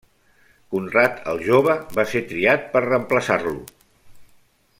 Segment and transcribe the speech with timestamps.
[0.75, 3.55] Conrad el Jove va ser triat per reemplaçar-lo.